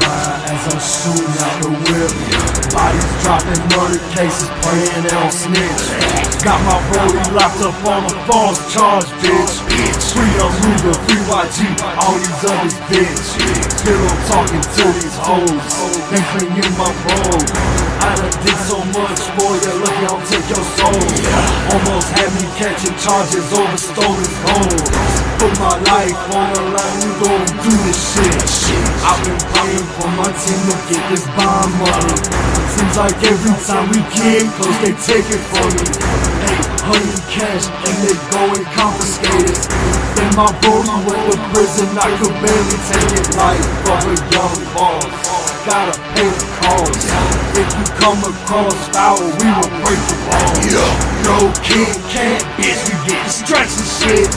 By 0.00 0.14
as 0.48 0.64
I'm 0.64 0.80
shooting 0.80 1.36
out 1.44 1.56
the 1.60 1.68
whip. 1.68 2.12
Bodies 2.72 3.08
dropping, 3.22 3.62
murder 3.76 4.00
cases 4.16 4.48
praying 4.62 5.02
they 5.02 5.10
don't 5.10 5.30
snitch. 5.30 5.82
Got 6.42 6.60
my 6.64 6.80
rollie 6.92 7.34
locked 7.34 7.60
up 7.60 7.86
on 7.86 8.04
a 8.04 8.26
false 8.26 8.72
charge, 8.72 9.04
bitch. 9.20 9.93
Free 10.14 10.30
Aruga, 10.38 10.94
free 11.10 11.26
YG, 11.26 11.58
all 11.98 12.14
these 12.14 12.44
others, 12.46 12.78
bitch. 12.86 13.34
Pillow 13.82 14.14
talking 14.30 14.62
to 14.62 14.84
these 14.94 15.18
hoes, 15.18 15.66
they 16.06 16.22
cleaning 16.30 16.70
my 16.78 16.86
road. 16.86 17.42
I 17.98 18.14
done 18.14 18.30
did 18.46 18.58
so 18.62 18.78
much 18.94 19.20
for 19.34 19.58
you, 19.58 19.74
lucky 19.74 20.06
I'll 20.06 20.22
take 20.22 20.46
your 20.46 20.62
soul. 20.78 21.02
Almost 21.74 22.14
had 22.14 22.30
me 22.30 22.46
catching 22.54 22.94
charges 23.02 23.42
over 23.58 23.74
stolen 23.74 24.30
gold. 24.46 24.86
Put 25.42 25.50
my 25.58 25.82
life 25.82 26.20
on 26.30 26.46
the 26.54 26.62
line, 26.62 26.96
we 27.02 27.10
gon' 27.18 27.50
do 27.66 27.74
this 27.82 27.98
shit. 28.14 28.38
I've 29.02 29.18
been 29.18 29.42
praying 29.50 29.88
for 29.98 30.08
my 30.14 30.30
team 30.30 30.62
to 30.62 30.76
get 30.94 31.02
this 31.10 31.26
bond 31.34 31.74
money. 31.82 32.22
Seems 32.70 32.94
like 32.94 33.18
every 33.18 33.56
time 33.66 33.90
we 33.90 33.98
get 34.14 34.46
close, 34.62 34.78
they 34.78 34.94
take 34.94 35.26
it 35.26 35.42
from 35.50 35.74
me. 35.74 36.43
Honey 36.84 37.16
cash, 37.32 37.64
and 37.64 37.96
they 38.04 38.12
go 38.28 38.44
and 38.44 38.66
confiscate 38.76 39.48
it. 39.48 39.60
Then 40.20 40.30
my 40.36 40.52
brody 40.60 40.92
went 41.08 41.32
to 41.32 41.36
prison, 41.56 41.88
I 41.96 42.12
could 42.20 42.36
barely 42.44 42.78
take 42.92 43.24
it 43.24 43.28
life 43.40 43.64
of 43.88 44.04
a 44.04 44.16
young 44.28 44.58
boss. 44.76 45.08
Gotta 45.64 45.96
pay 46.12 46.28
the 46.28 46.44
cost. 46.60 47.08
If 47.56 47.68
you 47.72 47.84
come 47.96 48.20
across 48.20 48.76
foul, 48.92 49.16
we 49.16 49.48
will 49.48 49.72
break 49.80 50.02
the 50.12 50.16
law. 50.28 51.14
No 51.24 51.48
kid 51.64 51.88
can't, 52.12 52.44
bitch, 52.60 52.76
we 52.84 52.92
get 53.08 53.32
stretch 53.32 53.72
and 53.80 53.88
shit. 53.88 54.28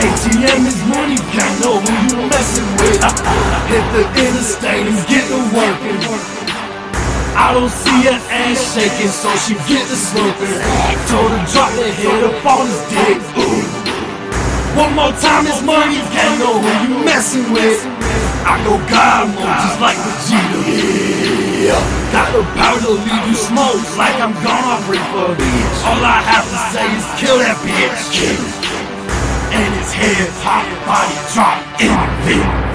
ATM 0.00 0.64
is 0.64 0.80
money, 0.88 1.20
can't 1.36 1.56
know 1.60 1.76
who 1.76 1.92
you 2.08 2.24
messing 2.24 2.72
with. 2.80 3.04
Hit 3.68 3.84
the 3.92 4.04
interstate 4.16 4.86
and 4.88 4.96
get 5.12 5.28
to 5.28 5.38
working. 5.52 6.61
I 7.34 7.54
don't 7.56 7.72
see 7.72 8.04
her 8.04 8.20
ass 8.28 8.76
shaking, 8.76 9.08
so 9.08 9.32
she 9.40 9.54
get 9.64 9.88
to 9.88 9.96
slurping. 9.96 10.60
Told 11.08 11.32
her 11.32 11.44
drop 11.48 11.72
the 11.72 11.88
head 11.88 12.24
up 12.28 12.44
on 12.44 12.68
his 12.68 12.80
dick. 12.92 13.20
One 14.76 14.92
more 14.92 15.12
time, 15.16 15.48
it's 15.48 15.60
money, 15.64 16.00
can't 16.12 16.36
know 16.40 16.60
who 16.60 16.70
you 16.88 17.04
messing 17.04 17.52
with. 17.52 17.80
I 18.44 18.60
go 18.64 18.76
God 18.90 19.32
mode 19.32 19.56
just 19.64 19.80
like 19.80 19.96
Vegeta. 19.96 20.60
Got 22.12 22.28
the 22.36 22.42
power 22.58 22.80
to 22.80 22.92
leave 23.00 23.24
you 23.28 23.34
smoke 23.34 23.80
like 23.96 24.16
I'm 24.20 24.34
gone 24.44 24.66
off 24.68 24.84
reefer. 24.90 25.32
All 25.88 26.02
I 26.04 26.20
have 26.20 26.44
to 26.44 26.58
say 26.68 26.84
is 26.84 27.06
kill 27.16 27.38
that 27.38 27.56
bitch. 27.64 28.12
And 29.52 29.72
his 29.76 29.92
head 29.92 30.28
pop, 30.44 30.64
body 30.84 31.16
drop 31.32 31.60
in 31.80 31.92
the 32.26 32.71